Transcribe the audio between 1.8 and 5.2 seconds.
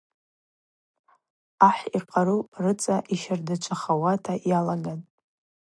йкъару рыцӏа йщардачвахауа йалагатӏ.